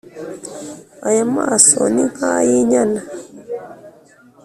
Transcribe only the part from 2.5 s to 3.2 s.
inyana